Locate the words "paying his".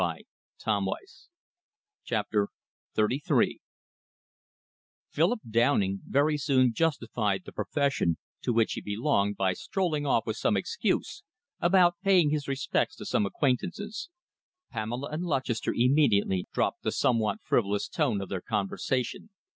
12.03-12.47